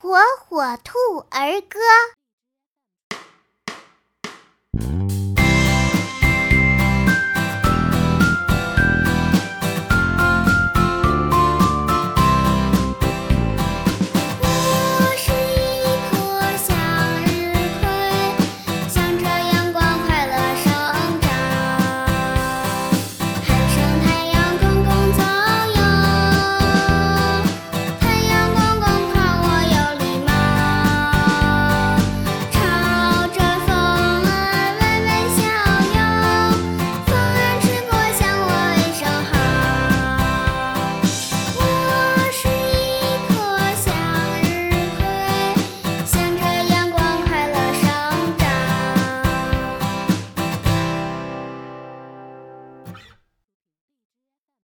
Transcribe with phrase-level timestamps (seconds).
[0.00, 0.14] 火
[0.48, 0.92] 火兔
[1.28, 1.80] 儿歌。